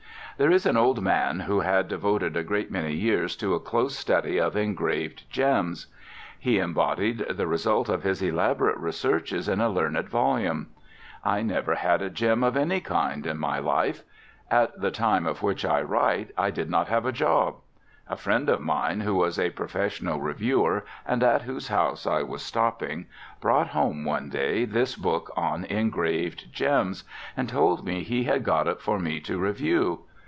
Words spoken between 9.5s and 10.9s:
a learned volume.